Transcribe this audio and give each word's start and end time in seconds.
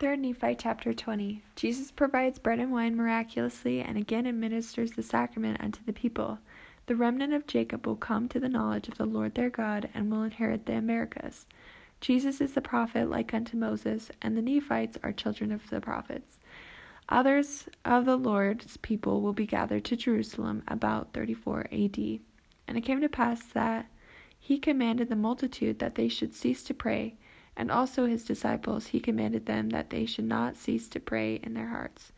3 0.00 0.16
Nephi 0.16 0.54
chapter 0.54 0.94
20 0.94 1.42
Jesus 1.56 1.90
provides 1.90 2.38
bread 2.38 2.58
and 2.58 2.72
wine 2.72 2.96
miraculously 2.96 3.82
and 3.82 3.98
again 3.98 4.26
administers 4.26 4.92
the 4.92 5.02
sacrament 5.02 5.60
unto 5.60 5.84
the 5.84 5.92
people. 5.92 6.38
The 6.86 6.96
remnant 6.96 7.34
of 7.34 7.46
Jacob 7.46 7.86
will 7.86 7.96
come 7.96 8.26
to 8.30 8.40
the 8.40 8.48
knowledge 8.48 8.88
of 8.88 8.96
the 8.96 9.04
Lord 9.04 9.34
their 9.34 9.50
God 9.50 9.90
and 9.92 10.10
will 10.10 10.22
inherit 10.22 10.64
the 10.64 10.72
Americas. 10.72 11.44
Jesus 12.00 12.40
is 12.40 12.54
the 12.54 12.62
prophet 12.62 13.10
like 13.10 13.34
unto 13.34 13.58
Moses, 13.58 14.10
and 14.22 14.34
the 14.34 14.40
Nephites 14.40 14.96
are 15.02 15.12
children 15.12 15.52
of 15.52 15.68
the 15.68 15.82
prophets. 15.82 16.38
Others 17.10 17.66
of 17.84 18.06
the 18.06 18.16
Lord's 18.16 18.78
people 18.78 19.20
will 19.20 19.34
be 19.34 19.44
gathered 19.44 19.84
to 19.84 19.96
Jerusalem 19.96 20.62
about 20.66 21.12
34 21.12 21.66
AD. 21.70 21.98
And 22.66 22.78
it 22.78 22.86
came 22.86 23.02
to 23.02 23.08
pass 23.10 23.42
that 23.52 23.90
he 24.38 24.58
commanded 24.58 25.10
the 25.10 25.14
multitude 25.14 25.78
that 25.78 25.96
they 25.96 26.08
should 26.08 26.32
cease 26.32 26.62
to 26.62 26.72
pray 26.72 27.16
and 27.56 27.70
also 27.70 28.06
his 28.06 28.24
disciples, 28.24 28.88
he 28.88 29.00
commanded 29.00 29.46
them 29.46 29.70
that 29.70 29.90
they 29.90 30.06
should 30.06 30.24
not 30.24 30.56
cease 30.56 30.88
to 30.88 31.00
pray 31.00 31.40
in 31.42 31.54
their 31.54 31.68
hearts. 31.68 32.12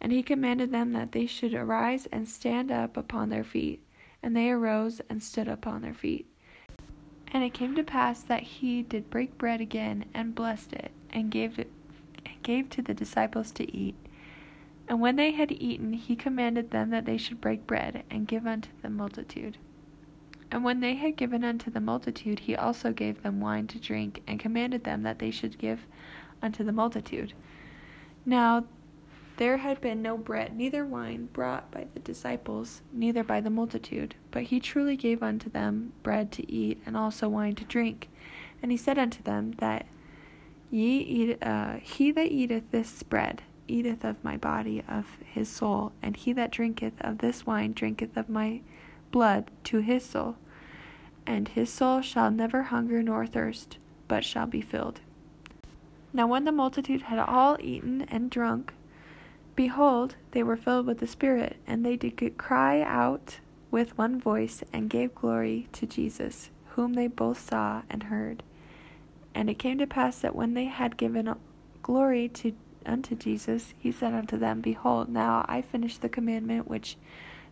And 0.00 0.12
he 0.12 0.22
commanded 0.22 0.72
them 0.72 0.92
that 0.92 1.12
they 1.12 1.26
should 1.26 1.54
arise 1.54 2.06
and 2.12 2.28
stand 2.28 2.70
up 2.70 2.96
upon 2.96 3.28
their 3.28 3.44
feet. 3.44 3.82
And 4.22 4.36
they 4.36 4.50
arose 4.50 5.00
and 5.08 5.22
stood 5.22 5.48
upon 5.48 5.82
their 5.82 5.94
feet. 5.94 6.26
And 7.28 7.42
it 7.42 7.54
came 7.54 7.74
to 7.76 7.82
pass 7.82 8.22
that 8.22 8.42
he 8.42 8.82
did 8.82 9.10
break 9.10 9.36
bread 9.38 9.60
again, 9.60 10.06
and 10.14 10.34
blessed 10.34 10.72
it, 10.72 10.92
and 11.10 11.30
gave 11.30 11.58
it 11.58 11.70
gave 12.44 12.70
to 12.70 12.82
the 12.82 12.94
disciples 12.94 13.50
to 13.50 13.76
eat. 13.76 13.96
And 14.86 15.00
when 15.00 15.16
they 15.16 15.32
had 15.32 15.50
eaten, 15.50 15.94
he 15.94 16.14
commanded 16.14 16.70
them 16.70 16.90
that 16.90 17.06
they 17.06 17.16
should 17.16 17.40
break 17.40 17.66
bread, 17.66 18.04
and 18.10 18.28
give 18.28 18.46
unto 18.46 18.68
the 18.82 18.90
multitude. 18.90 19.58
And 20.50 20.62
when 20.62 20.80
they 20.80 20.94
had 20.94 21.16
given 21.16 21.42
unto 21.44 21.70
the 21.70 21.80
multitude, 21.80 22.40
he 22.40 22.54
also 22.54 22.92
gave 22.92 23.22
them 23.22 23.40
wine 23.40 23.66
to 23.68 23.78
drink, 23.78 24.22
and 24.26 24.38
commanded 24.38 24.84
them 24.84 25.02
that 25.02 25.18
they 25.18 25.30
should 25.30 25.58
give 25.58 25.86
unto 26.42 26.62
the 26.62 26.72
multitude. 26.72 27.32
Now 28.24 28.64
there 29.36 29.56
had 29.56 29.80
been 29.80 30.00
no 30.00 30.16
bread, 30.16 30.56
neither 30.56 30.84
wine 30.84 31.28
brought 31.32 31.70
by 31.72 31.86
the 31.92 32.00
disciples, 32.00 32.82
neither 32.92 33.24
by 33.24 33.40
the 33.40 33.50
multitude, 33.50 34.14
but 34.30 34.44
he 34.44 34.60
truly 34.60 34.96
gave 34.96 35.22
unto 35.22 35.50
them 35.50 35.92
bread 36.02 36.30
to 36.32 36.50
eat, 36.50 36.80
and 36.86 36.96
also 36.96 37.28
wine 37.28 37.56
to 37.56 37.64
drink. 37.64 38.08
And 38.62 38.70
he 38.70 38.76
said 38.76 38.98
unto 38.98 39.22
them 39.22 39.52
that 39.58 39.86
ye 40.70 40.98
eat, 40.98 41.42
uh, 41.42 41.74
he 41.82 42.12
that 42.12 42.30
eateth 42.30 42.70
this 42.70 43.02
bread 43.02 43.42
eateth 43.66 44.04
of 44.04 44.22
my 44.22 44.36
body 44.36 44.84
of 44.86 45.06
his 45.24 45.48
soul, 45.48 45.92
and 46.00 46.16
he 46.16 46.32
that 46.34 46.52
drinketh 46.52 46.94
of 47.00 47.18
this 47.18 47.44
wine 47.44 47.72
drinketh 47.72 48.16
of 48.16 48.28
my 48.28 48.60
blood 49.14 49.48
to 49.62 49.78
his 49.78 50.04
soul 50.04 50.34
and 51.24 51.48
his 51.48 51.70
soul 51.70 52.00
shall 52.00 52.32
never 52.32 52.64
hunger 52.64 53.00
nor 53.00 53.24
thirst, 53.26 53.78
but 54.08 54.24
shall 54.24 54.46
be 54.46 54.60
filled. 54.60 55.00
Now, 56.12 56.26
when 56.26 56.44
the 56.44 56.50
multitude 56.50 57.02
had 57.02 57.20
all 57.20 57.56
eaten 57.60 58.02
and 58.02 58.28
drunk, 58.28 58.74
behold, 59.54 60.16
they 60.32 60.42
were 60.42 60.56
filled 60.56 60.86
with 60.86 60.98
the 60.98 61.06
Spirit, 61.06 61.58
and 61.64 61.86
they 61.86 61.96
did 61.96 62.36
cry 62.38 62.82
out 62.82 63.38
with 63.70 63.96
one 63.96 64.20
voice, 64.20 64.64
and 64.72 64.90
gave 64.90 65.14
glory 65.14 65.68
to 65.72 65.86
Jesus, 65.86 66.50
whom 66.70 66.94
they 66.94 67.06
both 67.06 67.38
saw 67.38 67.82
and 67.88 68.04
heard. 68.04 68.42
And 69.32 69.48
it 69.48 69.60
came 69.60 69.78
to 69.78 69.86
pass 69.86 70.18
that 70.20 70.34
when 70.34 70.54
they 70.54 70.66
had 70.66 70.96
given 70.96 71.32
glory 71.82 72.28
to 72.30 72.52
unto 72.84 73.14
Jesus, 73.14 73.74
he 73.78 73.90
said 73.90 74.12
unto 74.12 74.36
them, 74.36 74.60
Behold, 74.60 75.08
now 75.08 75.44
I 75.48 75.62
finish 75.62 75.98
the 75.98 76.08
commandment 76.08 76.68
which 76.68 76.96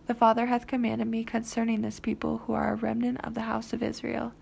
the 0.06 0.14
Father 0.14 0.46
hath 0.46 0.66
commanded 0.66 1.06
me 1.06 1.24
concerning 1.24 1.82
this 1.82 2.00
people 2.00 2.38
who 2.38 2.52
are 2.52 2.72
a 2.72 2.76
remnant 2.76 3.24
of 3.24 3.34
the 3.34 3.42
house 3.42 3.72
of 3.72 3.82
Israel. 3.82 4.32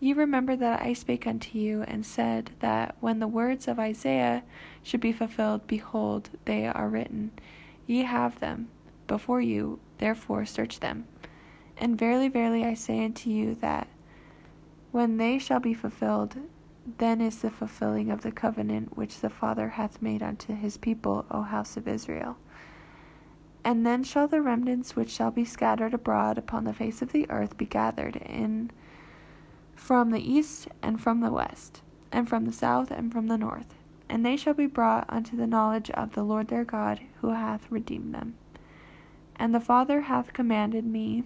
Ye 0.00 0.12
remember 0.12 0.54
that 0.56 0.82
I 0.82 0.92
spake 0.92 1.26
unto 1.26 1.58
you, 1.58 1.82
and 1.82 2.06
said 2.06 2.52
that 2.60 2.96
when 3.00 3.18
the 3.18 3.26
words 3.26 3.66
of 3.66 3.78
Isaiah 3.78 4.44
should 4.82 5.00
be 5.00 5.12
fulfilled, 5.12 5.66
behold, 5.66 6.30
they 6.44 6.66
are 6.66 6.88
written. 6.88 7.32
Ye 7.86 8.02
have 8.02 8.38
them 8.38 8.68
before 9.08 9.40
you, 9.40 9.80
therefore 9.98 10.44
search 10.46 10.80
them. 10.80 11.06
And 11.76 11.98
verily, 11.98 12.28
verily, 12.28 12.64
I 12.64 12.74
say 12.74 13.04
unto 13.04 13.30
you 13.30 13.56
that 13.56 13.88
when 14.92 15.16
they 15.16 15.38
shall 15.38 15.60
be 15.60 15.74
fulfilled, 15.74 16.36
then 16.98 17.20
is 17.20 17.38
the 17.38 17.50
fulfilling 17.50 18.10
of 18.10 18.22
the 18.22 18.32
covenant 18.32 18.96
which 18.96 19.20
the 19.20 19.30
Father 19.30 19.70
hath 19.70 20.00
made 20.00 20.22
unto 20.22 20.54
his 20.54 20.76
people, 20.76 21.26
O 21.30 21.42
house 21.42 21.76
of 21.76 21.86
Israel. 21.88 22.36
And 23.64 23.84
then 23.84 24.02
shall 24.02 24.28
the 24.28 24.40
remnants 24.40 24.96
which 24.96 25.10
shall 25.10 25.30
be 25.30 25.44
scattered 25.44 25.92
abroad 25.92 26.38
upon 26.38 26.64
the 26.64 26.72
face 26.72 27.02
of 27.02 27.12
the 27.12 27.28
earth 27.30 27.58
be 27.58 27.66
gathered 27.66 28.16
in 28.16 28.70
from 29.74 30.10
the 30.10 30.20
east 30.20 30.68
and 30.82 31.00
from 31.00 31.20
the 31.20 31.30
west, 31.30 31.82
and 32.10 32.28
from 32.28 32.44
the 32.44 32.52
south 32.52 32.90
and 32.90 33.12
from 33.12 33.28
the 33.28 33.38
north, 33.38 33.74
and 34.08 34.24
they 34.24 34.36
shall 34.36 34.54
be 34.54 34.66
brought 34.66 35.06
unto 35.08 35.36
the 35.36 35.46
knowledge 35.46 35.90
of 35.90 36.14
the 36.14 36.22
Lord 36.22 36.48
their 36.48 36.64
God, 36.64 37.00
who 37.20 37.30
hath 37.30 37.70
redeemed 37.70 38.14
them. 38.14 38.34
And 39.36 39.54
the 39.54 39.60
Father 39.60 40.02
hath 40.02 40.32
commanded 40.32 40.84
me 40.84 41.24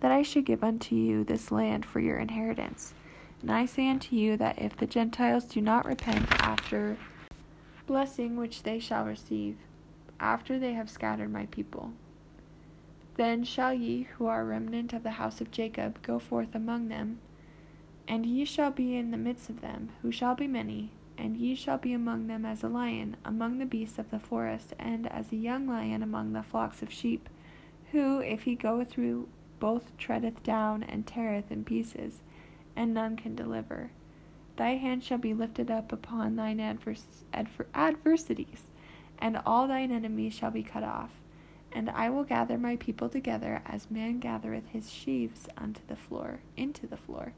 that 0.00 0.10
I 0.10 0.22
should 0.22 0.44
give 0.44 0.64
unto 0.64 0.94
you 0.94 1.24
this 1.24 1.50
land 1.50 1.84
for 1.84 2.00
your 2.00 2.18
inheritance. 2.18 2.94
And 3.40 3.52
I 3.52 3.66
say 3.66 3.88
unto 3.88 4.16
you 4.16 4.36
that 4.36 4.60
if 4.60 4.76
the 4.76 4.86
Gentiles 4.86 5.44
do 5.44 5.60
not 5.60 5.86
repent 5.86 6.26
after 6.40 6.96
blessing 7.86 8.36
which 8.36 8.64
they 8.64 8.78
shall 8.78 9.04
receive, 9.04 9.56
after 10.20 10.58
they 10.58 10.72
have 10.72 10.90
scattered 10.90 11.32
my 11.32 11.46
people. 11.46 11.92
Then 13.16 13.42
shall 13.42 13.74
ye, 13.74 14.04
who 14.16 14.26
are 14.26 14.44
remnant 14.44 14.92
of 14.92 15.02
the 15.02 15.12
house 15.12 15.40
of 15.40 15.50
Jacob, 15.50 16.00
go 16.02 16.18
forth 16.18 16.54
among 16.54 16.88
them, 16.88 17.18
and 18.06 18.24
ye 18.24 18.44
shall 18.44 18.70
be 18.70 18.96
in 18.96 19.10
the 19.10 19.16
midst 19.16 19.50
of 19.50 19.60
them, 19.60 19.90
who 20.02 20.12
shall 20.12 20.34
be 20.34 20.46
many, 20.46 20.92
and 21.16 21.36
ye 21.36 21.54
shall 21.54 21.78
be 21.78 21.92
among 21.92 22.28
them 22.28 22.46
as 22.46 22.62
a 22.62 22.68
lion 22.68 23.16
among 23.24 23.58
the 23.58 23.66
beasts 23.66 23.98
of 23.98 24.10
the 24.10 24.20
forest, 24.20 24.72
and 24.78 25.10
as 25.10 25.32
a 25.32 25.36
young 25.36 25.66
lion 25.66 26.02
among 26.02 26.32
the 26.32 26.42
flocks 26.44 26.80
of 26.80 26.92
sheep, 26.92 27.28
who, 27.90 28.20
if 28.20 28.42
he 28.42 28.54
go 28.54 28.84
through, 28.84 29.28
both 29.58 29.96
treadeth 29.98 30.42
down 30.44 30.84
and 30.84 31.04
teareth 31.06 31.50
in 31.50 31.64
pieces, 31.64 32.20
and 32.76 32.94
none 32.94 33.16
can 33.16 33.34
deliver. 33.34 33.90
Thy 34.56 34.76
hand 34.76 35.02
shall 35.02 35.18
be 35.18 35.34
lifted 35.34 35.70
up 35.70 35.92
upon 35.92 36.36
thine 36.36 36.58
advers- 36.58 37.24
adver- 37.32 37.66
adversities 37.74 38.67
and 39.18 39.40
all 39.44 39.66
thine 39.66 39.90
enemies 39.90 40.34
shall 40.34 40.50
be 40.50 40.62
cut 40.62 40.84
off. 40.84 41.10
And 41.72 41.90
I 41.90 42.08
will 42.08 42.24
gather 42.24 42.56
my 42.56 42.76
people 42.76 43.08
together 43.08 43.62
as 43.66 43.90
man 43.90 44.20
gathereth 44.20 44.68
his 44.68 44.90
sheaves 44.90 45.48
unto 45.56 45.82
the 45.86 45.96
floor, 45.96 46.40
into 46.56 46.86
the 46.86 46.96
floor. 46.96 47.34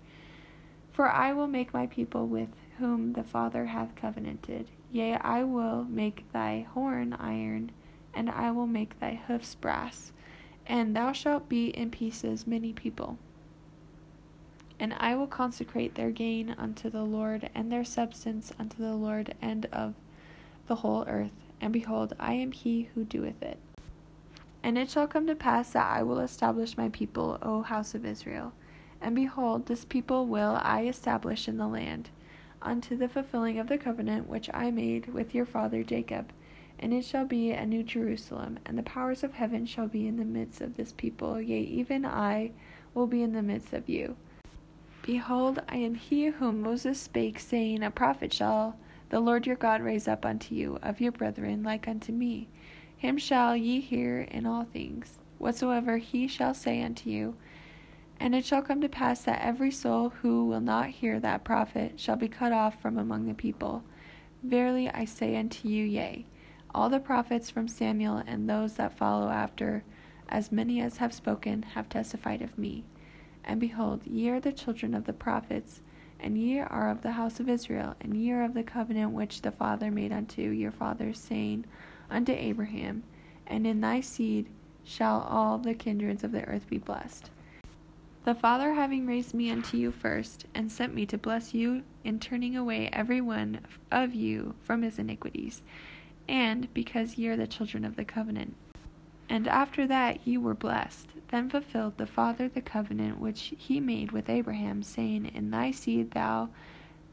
For 0.90 1.08
I 1.08 1.32
will 1.32 1.48
make 1.48 1.74
my 1.74 1.86
people 1.86 2.26
with 2.26 2.50
whom 2.78 3.14
the 3.14 3.24
Father 3.24 3.66
hath 3.66 3.94
covenanted. 3.96 4.70
Yea, 4.92 5.14
I 5.14 5.44
will 5.44 5.84
make 5.84 6.30
thy 6.32 6.66
horn 6.72 7.12
iron, 7.14 7.72
and 8.14 8.30
I 8.30 8.50
will 8.50 8.66
make 8.66 8.98
thy 8.98 9.20
hoofs 9.26 9.54
brass, 9.54 10.12
and 10.66 10.94
thou 10.94 11.12
shalt 11.12 11.48
be 11.48 11.68
in 11.68 11.90
pieces 11.90 12.46
many 12.46 12.72
people. 12.72 13.18
And 14.78 14.94
I 14.94 15.14
will 15.14 15.26
consecrate 15.26 15.94
their 15.94 16.10
gain 16.10 16.54
unto 16.56 16.88
the 16.88 17.04
Lord, 17.04 17.50
and 17.54 17.70
their 17.70 17.84
substance 17.84 18.52
unto 18.58 18.78
the 18.78 18.94
Lord, 18.94 19.34
and 19.42 19.66
of 19.66 19.94
the 20.66 20.76
whole 20.76 21.04
earth 21.06 21.49
and 21.60 21.72
behold, 21.72 22.14
I 22.18 22.34
am 22.34 22.52
he 22.52 22.88
who 22.94 23.04
doeth 23.04 23.42
it. 23.42 23.58
And 24.62 24.76
it 24.76 24.90
shall 24.90 25.06
come 25.06 25.26
to 25.26 25.34
pass 25.34 25.70
that 25.70 25.90
I 25.90 26.02
will 26.02 26.20
establish 26.20 26.76
my 26.76 26.88
people, 26.90 27.38
O 27.42 27.62
house 27.62 27.94
of 27.94 28.04
Israel. 28.04 28.52
And 29.00 29.14
behold, 29.14 29.66
this 29.66 29.84
people 29.84 30.26
will 30.26 30.58
I 30.62 30.86
establish 30.86 31.48
in 31.48 31.56
the 31.56 31.68
land, 31.68 32.10
unto 32.60 32.96
the 32.96 33.08
fulfilling 33.08 33.58
of 33.58 33.68
the 33.68 33.78
covenant 33.78 34.28
which 34.28 34.50
I 34.52 34.70
made 34.70 35.14
with 35.14 35.34
your 35.34 35.46
father 35.46 35.82
Jacob. 35.82 36.32
And 36.78 36.92
it 36.92 37.04
shall 37.04 37.24
be 37.24 37.50
a 37.50 37.66
new 37.66 37.82
Jerusalem, 37.82 38.58
and 38.66 38.76
the 38.76 38.82
powers 38.82 39.22
of 39.22 39.34
heaven 39.34 39.66
shall 39.66 39.88
be 39.88 40.06
in 40.06 40.16
the 40.16 40.24
midst 40.24 40.60
of 40.60 40.76
this 40.76 40.92
people, 40.92 41.40
yea, 41.40 41.60
even 41.60 42.04
I 42.04 42.52
will 42.94 43.06
be 43.06 43.22
in 43.22 43.32
the 43.32 43.42
midst 43.42 43.72
of 43.72 43.88
you. 43.88 44.16
Behold, 45.02 45.62
I 45.68 45.76
am 45.76 45.94
he 45.94 46.26
whom 46.26 46.60
Moses 46.60 47.00
spake, 47.00 47.38
saying, 47.38 47.82
A 47.82 47.90
prophet 47.90 48.32
shall 48.32 48.76
the 49.10 49.20
Lord 49.20 49.46
your 49.46 49.56
God 49.56 49.82
raise 49.82 50.08
up 50.08 50.24
unto 50.24 50.54
you 50.54 50.78
of 50.82 51.00
your 51.00 51.12
brethren 51.12 51.62
like 51.62 51.86
unto 51.86 52.12
me. 52.12 52.48
Him 52.96 53.18
shall 53.18 53.56
ye 53.56 53.80
hear 53.80 54.20
in 54.20 54.46
all 54.46 54.64
things, 54.64 55.18
whatsoever 55.38 55.98
he 55.98 56.28
shall 56.28 56.54
say 56.54 56.82
unto 56.82 57.10
you. 57.10 57.34
And 58.20 58.34
it 58.34 58.44
shall 58.44 58.62
come 58.62 58.80
to 58.82 58.88
pass 58.88 59.22
that 59.22 59.42
every 59.42 59.70
soul 59.70 60.10
who 60.10 60.46
will 60.46 60.60
not 60.60 60.90
hear 60.90 61.18
that 61.20 61.44
prophet 61.44 61.98
shall 61.98 62.16
be 62.16 62.28
cut 62.28 62.52
off 62.52 62.80
from 62.80 62.98
among 62.98 63.26
the 63.26 63.34
people. 63.34 63.82
Verily 64.42 64.88
I 64.88 65.06
say 65.06 65.36
unto 65.36 65.68
you, 65.68 65.84
yea, 65.84 66.26
all 66.74 66.88
the 66.88 67.00
prophets 67.00 67.50
from 67.50 67.66
Samuel 67.66 68.22
and 68.26 68.48
those 68.48 68.74
that 68.74 68.96
follow 68.96 69.30
after, 69.30 69.82
as 70.28 70.52
many 70.52 70.80
as 70.80 70.98
have 70.98 71.12
spoken, 71.12 71.62
have 71.74 71.88
testified 71.88 72.42
of 72.42 72.56
me. 72.58 72.84
And 73.42 73.58
behold, 73.58 74.06
ye 74.06 74.28
are 74.28 74.40
the 74.40 74.52
children 74.52 74.94
of 74.94 75.04
the 75.04 75.12
prophets 75.12 75.80
and 76.22 76.38
ye 76.38 76.58
are 76.58 76.90
of 76.90 77.02
the 77.02 77.12
house 77.12 77.40
of 77.40 77.48
Israel, 77.48 77.94
and 78.00 78.16
ye 78.16 78.30
are 78.32 78.44
of 78.44 78.54
the 78.54 78.62
covenant 78.62 79.12
which 79.12 79.42
the 79.42 79.50
Father 79.50 79.90
made 79.90 80.12
unto 80.12 80.42
your 80.42 80.70
fathers, 80.70 81.18
saying 81.18 81.64
unto 82.10 82.32
Abraham, 82.32 83.02
And 83.46 83.66
in 83.66 83.80
thy 83.80 84.00
seed 84.00 84.46
shall 84.84 85.20
all 85.20 85.58
the 85.58 85.74
kindreds 85.74 86.24
of 86.24 86.32
the 86.32 86.44
earth 86.44 86.68
be 86.68 86.78
blessed. 86.78 87.30
The 88.24 88.34
Father 88.34 88.74
having 88.74 89.06
raised 89.06 89.32
me 89.32 89.50
unto 89.50 89.76
you 89.76 89.90
first, 89.90 90.46
and 90.54 90.70
sent 90.70 90.94
me 90.94 91.06
to 91.06 91.16
bless 91.16 91.54
you 91.54 91.84
in 92.04 92.20
turning 92.20 92.56
away 92.56 92.90
every 92.92 93.20
one 93.20 93.60
of 93.90 94.14
you 94.14 94.54
from 94.60 94.82
his 94.82 94.98
iniquities, 94.98 95.62
and 96.28 96.72
because 96.74 97.16
ye 97.16 97.28
are 97.28 97.36
the 97.36 97.46
children 97.46 97.84
of 97.84 97.96
the 97.96 98.04
covenant. 98.04 98.54
And 99.30 99.46
after 99.46 99.86
that 99.86 100.26
ye 100.26 100.36
were 100.36 100.54
blessed. 100.54 101.10
Then 101.28 101.48
fulfilled 101.48 101.98
the 101.98 102.06
Father 102.06 102.48
the 102.48 102.60
covenant 102.60 103.20
which 103.20 103.54
he 103.56 103.78
made 103.78 104.10
with 104.10 104.28
Abraham, 104.28 104.82
saying, 104.82 105.26
In 105.26 105.52
thy 105.52 105.70
seed 105.70 106.10
thou 106.10 106.48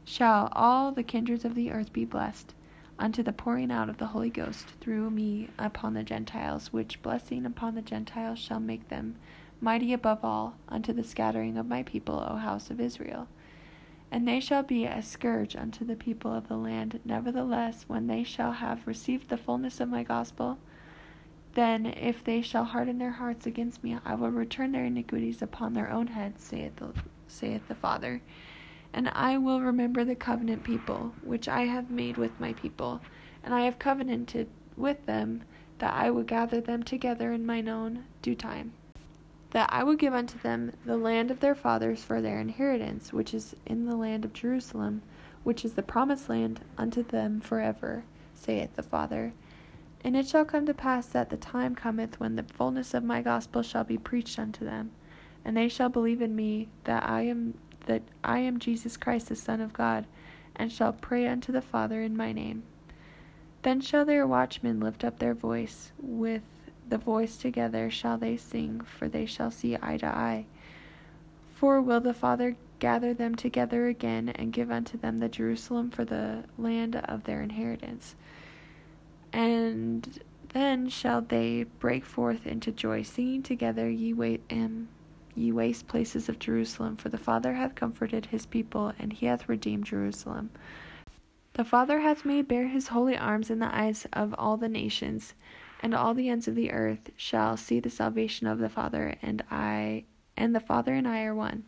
shall 0.04 0.48
all 0.50 0.90
the 0.90 1.04
kindreds 1.04 1.44
of 1.44 1.54
the 1.54 1.70
earth 1.70 1.92
be 1.92 2.04
blessed, 2.04 2.54
unto 2.98 3.22
the 3.22 3.32
pouring 3.32 3.70
out 3.70 3.88
of 3.88 3.98
the 3.98 4.06
Holy 4.06 4.30
Ghost 4.30 4.66
through 4.80 5.10
me 5.10 5.48
upon 5.60 5.94
the 5.94 6.02
Gentiles, 6.02 6.72
which 6.72 7.00
blessing 7.02 7.46
upon 7.46 7.76
the 7.76 7.82
Gentiles 7.82 8.40
shall 8.40 8.58
make 8.58 8.88
them 8.88 9.14
mighty 9.60 9.92
above 9.92 10.24
all, 10.24 10.56
unto 10.68 10.92
the 10.92 11.04
scattering 11.04 11.56
of 11.56 11.66
my 11.66 11.84
people, 11.84 12.26
O 12.28 12.34
house 12.34 12.68
of 12.68 12.80
Israel. 12.80 13.28
And 14.10 14.26
they 14.26 14.40
shall 14.40 14.64
be 14.64 14.86
a 14.86 15.02
scourge 15.02 15.54
unto 15.54 15.84
the 15.84 15.94
people 15.94 16.34
of 16.34 16.48
the 16.48 16.56
land. 16.56 16.98
Nevertheless, 17.04 17.84
when 17.86 18.08
they 18.08 18.24
shall 18.24 18.52
have 18.52 18.88
received 18.88 19.28
the 19.28 19.36
fullness 19.36 19.78
of 19.78 19.88
my 19.88 20.02
gospel, 20.02 20.58
then 21.58 21.86
if 21.86 22.22
they 22.22 22.40
shall 22.40 22.62
harden 22.62 22.98
their 22.98 23.10
hearts 23.10 23.44
against 23.44 23.82
me, 23.82 23.98
I 24.04 24.14
will 24.14 24.30
return 24.30 24.70
their 24.70 24.84
iniquities 24.84 25.42
upon 25.42 25.72
their 25.74 25.90
own 25.90 26.06
heads, 26.06 26.44
saith 26.44 26.76
the, 26.76 26.92
saith 27.26 27.66
the 27.66 27.74
Father. 27.74 28.22
And 28.92 29.08
I 29.08 29.38
will 29.38 29.60
remember 29.60 30.04
the 30.04 30.14
covenant 30.14 30.62
people, 30.62 31.14
which 31.24 31.48
I 31.48 31.62
have 31.62 31.90
made 31.90 32.16
with 32.16 32.38
my 32.38 32.52
people, 32.52 33.00
and 33.42 33.52
I 33.52 33.62
have 33.62 33.80
covenanted 33.80 34.46
with 34.76 35.04
them, 35.06 35.42
that 35.78 35.94
I 35.94 36.10
will 36.10 36.22
gather 36.22 36.60
them 36.60 36.84
together 36.84 37.32
in 37.32 37.44
mine 37.44 37.68
own 37.68 38.04
due 38.22 38.36
time 38.36 38.74
that 39.50 39.68
I 39.72 39.82
will 39.82 39.96
give 39.96 40.14
unto 40.14 40.38
them 40.38 40.72
the 40.84 40.96
land 40.96 41.30
of 41.30 41.40
their 41.40 41.54
fathers 41.54 42.04
for 42.04 42.20
their 42.20 42.38
inheritance, 42.38 43.12
which 43.12 43.32
is 43.32 43.56
in 43.66 43.86
the 43.86 43.96
land 43.96 44.24
of 44.24 44.32
Jerusalem, 44.32 45.02
which 45.42 45.64
is 45.64 45.72
the 45.72 45.82
promised 45.82 46.28
land 46.28 46.60
unto 46.76 47.02
them 47.02 47.40
forever, 47.40 48.04
saith 48.34 48.76
the 48.76 48.82
Father. 48.82 49.32
And 50.04 50.16
it 50.16 50.28
shall 50.28 50.44
come 50.44 50.66
to 50.66 50.74
pass 50.74 51.06
that 51.06 51.30
the 51.30 51.36
time 51.36 51.74
cometh 51.74 52.20
when 52.20 52.36
the 52.36 52.44
fullness 52.44 52.94
of 52.94 53.02
my 53.02 53.20
gospel 53.20 53.62
shall 53.62 53.84
be 53.84 53.98
preached 53.98 54.38
unto 54.38 54.64
them, 54.64 54.92
and 55.44 55.56
they 55.56 55.68
shall 55.68 55.88
believe 55.88 56.22
in 56.22 56.36
me 56.36 56.68
that 56.84 57.08
I 57.08 57.22
am 57.22 57.54
that 57.86 58.02
I 58.22 58.40
am 58.40 58.58
Jesus 58.58 58.96
Christ 58.96 59.28
the 59.28 59.36
Son 59.36 59.60
of 59.60 59.72
God, 59.72 60.06
and 60.54 60.70
shall 60.70 60.92
pray 60.92 61.26
unto 61.26 61.50
the 61.50 61.62
Father 61.62 62.02
in 62.02 62.16
my 62.16 62.32
name. 62.32 62.62
Then 63.62 63.80
shall 63.80 64.04
their 64.04 64.26
watchmen 64.26 64.78
lift 64.78 65.04
up 65.04 65.18
their 65.18 65.34
voice 65.34 65.90
with 65.98 66.42
the 66.88 66.98
voice 66.98 67.36
together 67.36 67.90
shall 67.90 68.18
they 68.18 68.36
sing, 68.36 68.80
for 68.80 69.08
they 69.08 69.26
shall 69.26 69.50
see 69.50 69.76
eye 69.82 69.98
to 69.98 70.06
eye. 70.06 70.46
For 71.54 71.80
will 71.80 72.00
the 72.00 72.14
Father 72.14 72.56
gather 72.78 73.12
them 73.12 73.34
together 73.34 73.88
again, 73.88 74.28
and 74.28 74.52
give 74.52 74.70
unto 74.70 74.96
them 74.96 75.18
the 75.18 75.28
Jerusalem 75.28 75.90
for 75.90 76.04
the 76.04 76.44
land 76.56 76.96
of 76.96 77.24
their 77.24 77.42
inheritance. 77.42 78.14
And 79.32 80.20
then 80.52 80.88
shall 80.88 81.20
they 81.20 81.64
break 81.78 82.04
forth 82.04 82.46
into 82.46 82.72
joy, 82.72 83.02
singing 83.02 83.42
together, 83.42 83.88
Ye 83.88 84.12
wait 84.12 84.42
um, 84.50 84.88
ye 85.34 85.52
waste 85.52 85.86
places 85.86 86.28
of 86.28 86.38
Jerusalem, 86.38 86.96
for 86.96 87.08
the 87.08 87.18
Father 87.18 87.54
hath 87.54 87.74
comforted 87.74 88.26
his 88.26 88.46
people, 88.46 88.92
and 88.98 89.12
he 89.12 89.26
hath 89.26 89.48
redeemed 89.48 89.84
Jerusalem. 89.84 90.50
The 91.54 91.64
Father 91.64 92.00
hath 92.00 92.24
made 92.24 92.48
bare 92.48 92.68
his 92.68 92.88
holy 92.88 93.16
arms 93.16 93.50
in 93.50 93.58
the 93.58 93.74
eyes 93.74 94.06
of 94.12 94.34
all 94.38 94.56
the 94.56 94.68
nations 94.68 95.34
and 95.80 95.94
all 95.94 96.14
the 96.14 96.28
ends 96.28 96.48
of 96.48 96.54
the 96.54 96.72
earth 96.72 97.10
shall 97.16 97.56
see 97.56 97.80
the 97.80 97.90
salvation 97.90 98.46
of 98.46 98.58
the 98.58 98.68
Father, 98.68 99.14
and 99.22 99.42
I 99.50 100.04
and 100.36 100.54
the 100.54 100.60
Father 100.60 100.94
and 100.94 101.06
I 101.06 101.22
are 101.22 101.34
one. 101.34 101.64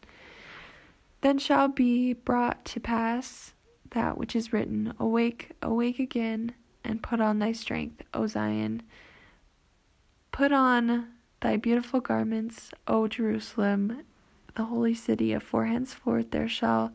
Then 1.21 1.39
shall 1.39 1.69
be 1.69 2.13
brought 2.13 2.65
to 2.67 2.81
pass 2.81 3.53
that 3.91 4.17
which 4.17 4.35
is 4.35 4.53
written 4.53 4.95
Awake, 4.99 5.53
awake 5.63 5.99
again, 5.99 6.53
and 6.85 7.03
put 7.03 7.21
on 7.21 7.39
thy 7.39 7.53
strength, 7.53 8.03
O 8.15 8.27
Zion. 8.27 8.83
Put 10.33 10.53
on 10.53 11.09
thy 11.41 11.57
beautiful 11.57 12.01
garments, 12.01 12.71
O 12.87 13.09
Jerusalem, 13.09 14.03
the 14.55 14.65
holy 14.65 14.95
city, 14.95 15.39
for 15.39 15.67
henceforth 15.67 16.31
there 16.31 16.49
shall 16.49 16.93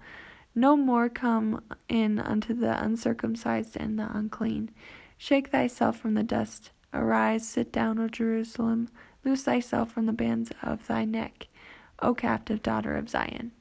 no 0.53 0.77
more 0.77 1.09
come 1.09 1.61
in 1.89 2.19
unto 2.19 2.53
the 2.53 2.81
uncircumcised 2.81 3.75
and 3.77 3.99
the 3.99 4.09
unclean. 4.15 4.71
Shake 5.17 5.49
thyself 5.49 5.97
from 5.97 6.13
the 6.13 6.23
dust 6.23 6.71
Arise, 6.93 7.45
sit 7.45 7.73
down, 7.73 7.99
O 7.99 8.07
Jerusalem, 8.07 8.88
loose 9.25 9.43
thyself 9.43 9.91
from 9.91 10.05
the 10.05 10.13
bands 10.13 10.51
of 10.63 10.88
thy 10.88 11.03
neck, 11.03 11.47
O 11.99 12.13
captive 12.13 12.63
daughter 12.63 12.95
of 12.95 13.09
Zion. 13.09 13.51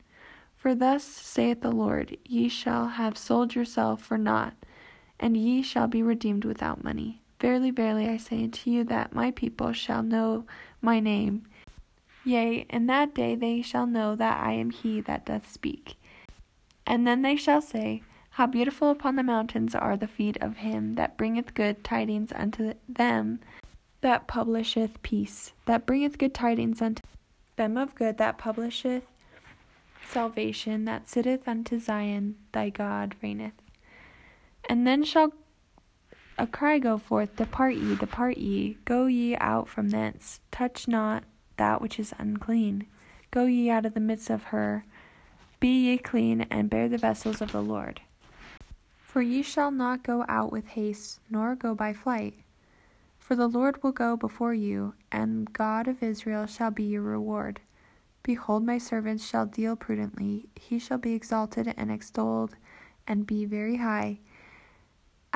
For 0.55 0.75
thus 0.75 1.03
saith 1.03 1.61
the 1.61 1.73
Lord 1.73 2.17
Ye 2.25 2.49
shall 2.49 2.89
have 2.89 3.19
sold 3.19 3.57
yourself 3.57 4.03
for 4.03 4.17
naught, 4.17 4.55
and 5.25 5.39
ye 5.39 5.63
shall 5.63 5.87
be 5.87 6.03
redeemed 6.03 6.45
without 6.45 6.85
money. 6.85 7.23
Verily, 7.41 7.71
verily, 7.71 8.07
I 8.07 8.19
say 8.19 8.45
unto 8.45 8.71
you 8.71 8.85
that 8.85 9.15
my 9.15 9.31
people 9.31 9.73
shall 9.73 10.03
know 10.03 10.45
my 10.83 11.01
name. 11.01 11.45
Yea, 12.27 12.67
in 12.69 12.87
that 12.89 13.15
day 13.15 13.35
they 13.35 13.63
shall 13.63 13.87
know 13.87 14.15
that 14.17 14.45
I 14.45 14.53
am 14.53 14.69
he 14.69 15.01
that 15.01 15.25
doth 15.25 15.51
speak. 15.51 15.95
And 16.87 17.07
then 17.07 17.23
they 17.23 17.37
shall 17.37 17.63
say, 17.63 18.03
how 18.33 18.47
beautiful 18.47 18.91
upon 18.91 19.17
the 19.17 19.23
mountains 19.23 19.75
are 19.75 19.97
the 19.97 20.07
feet 20.07 20.37
of 20.43 20.59
him 20.59 20.95
that 20.97 21.17
bringeth 21.17 21.55
good 21.55 21.83
tidings 21.83 22.31
unto 22.37 22.75
them 22.87 23.41
that 24.03 24.27
publisheth 24.27 25.03
peace, 25.03 25.55
that 25.65 25.87
bringeth 25.87 26.19
good 26.19 26.35
tidings 26.35 26.83
unto 26.83 27.01
them 27.57 27.79
of 27.79 27.95
good, 27.95 28.19
that 28.19 28.37
publisheth 28.37 29.05
salvation, 30.07 30.85
that 30.85 31.09
sitteth 31.09 31.49
unto 31.49 31.81
Zion, 31.81 32.37
thy 32.53 32.69
God 32.69 33.15
reigneth. 33.23 33.55
And 34.69 34.87
then 34.87 35.05
shall 35.05 35.33
a 36.37 36.47
cry 36.47 36.79
go 36.79 36.99
forth, 36.99 37.37
Depart 37.37 37.77
ye, 37.77 37.95
depart 37.95 38.39
ye, 38.39 38.79
go 38.85 39.07
ye 39.07 39.37
out 39.37 39.69
from 39.69 39.91
thence, 39.91 40.41
touch 40.51 40.89
not 40.89 41.25
that 41.57 41.81
which 41.81 41.99
is 41.99 42.15
unclean. 42.19 42.87
Go 43.31 43.47
ye 43.47 43.71
out 43.71 43.87
of 43.87 43.95
the 43.95 44.01
midst 44.01 44.31
of 44.31 44.45
her, 44.45 44.85
be 45.61 45.91
ye 45.91 45.99
clean, 45.99 46.43
and 46.51 46.69
bear 46.69 46.89
the 46.89 46.99
vessels 46.99 47.41
of 47.41 47.53
the 47.53 47.63
Lord. 47.63 48.01
For 49.03 49.23
ye 49.23 49.43
shall 49.43 49.71
not 49.71 50.03
go 50.03 50.25
out 50.29 50.51
with 50.51 50.67
haste, 50.67 51.21
nor 51.31 51.55
go 51.55 51.75
by 51.75 51.93
flight. 51.93 52.35
For 53.19 53.37
the 53.37 53.49
Lord 53.49 53.83
will 53.83 53.93
go 53.93 54.17
before 54.17 54.55
you, 54.55 54.95
and 55.13 55.53
God 55.53 55.89
of 55.89 56.03
Israel 56.03 56.47
shall 56.47 56.71
be 56.71 56.83
your 56.83 57.03
reward. 57.03 57.61
Behold, 58.23 58.67
my 58.67 58.79
servant 58.79 59.21
shall 59.21 59.47
deal 59.47 59.77
prudently, 59.77 60.49
he 60.55 60.79
shall 60.79 60.99
be 60.99 61.15
exalted 61.15 61.73
and 61.77 61.91
extolled, 61.91 62.57
and 63.07 63.27
be 63.27 63.45
very 63.45 63.77
high. 63.77 64.19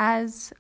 As 0.01 0.53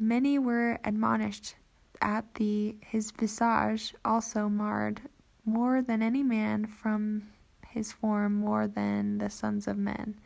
many 0.00 0.36
were 0.36 0.80
admonished 0.82 1.54
at 2.02 2.34
thee, 2.34 2.76
his 2.80 3.12
visage 3.12 3.94
also 4.04 4.48
marred 4.48 5.02
more 5.44 5.80
than 5.80 6.02
any 6.02 6.24
man 6.24 6.66
from 6.66 7.22
his 7.68 7.92
form, 7.92 8.34
more 8.34 8.66
than 8.66 9.18
the 9.18 9.30
sons 9.30 9.68
of 9.68 9.78
men. 9.78 10.18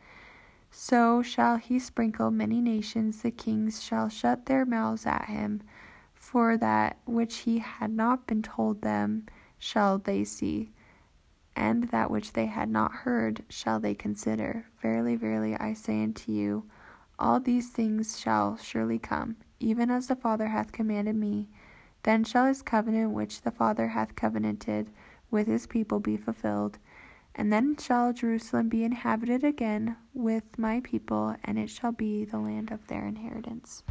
So 0.71 1.21
shall 1.21 1.57
he 1.57 1.77
sprinkle 1.77 2.31
many 2.31 2.59
nations, 2.59 3.21
the 3.21 3.29
kings 3.29 3.83
shall 3.83 4.09
shut 4.09 4.47
their 4.47 4.65
mouths 4.65 5.05
at 5.05 5.25
him, 5.25 5.61
for 6.15 6.57
that 6.57 6.97
which 7.05 7.37
he 7.39 7.59
had 7.59 7.91
not 7.91 8.25
been 8.25 8.41
told 8.41 8.81
them 8.81 9.27
shall 9.59 9.99
they 9.99 10.23
see, 10.23 10.71
and 11.55 11.83
that 11.89 12.09
which 12.09 12.33
they 12.33 12.47
had 12.47 12.69
not 12.69 12.91
heard 12.91 13.43
shall 13.47 13.79
they 13.79 13.93
consider. 13.93 14.65
Verily, 14.81 15.15
verily, 15.15 15.55
I 15.55 15.73
say 15.73 16.01
unto 16.01 16.31
you, 16.31 16.65
all 17.19 17.39
these 17.39 17.69
things 17.69 18.19
shall 18.19 18.57
surely 18.57 18.97
come, 18.97 19.35
even 19.59 19.91
as 19.91 20.07
the 20.07 20.15
Father 20.15 20.47
hath 20.47 20.71
commanded 20.71 21.15
me. 21.15 21.49
Then 22.03 22.23
shall 22.23 22.45
his 22.45 22.61
covenant 22.61 23.11
which 23.11 23.41
the 23.41 23.51
Father 23.51 23.89
hath 23.89 24.15
covenanted 24.15 24.89
with 25.29 25.47
his 25.47 25.67
people 25.67 25.99
be 25.99 26.15
fulfilled. 26.15 26.79
And 27.35 27.53
then 27.53 27.77
shall 27.77 28.13
Jerusalem 28.13 28.69
be 28.69 28.83
inhabited 28.83 29.43
again 29.43 29.97
with 30.13 30.57
my 30.57 30.79
people, 30.79 31.35
and 31.43 31.59
it 31.59 31.69
shall 31.69 31.91
be 31.91 32.25
the 32.25 32.39
land 32.39 32.71
of 32.71 32.87
their 32.87 33.05
inheritance. 33.05 33.83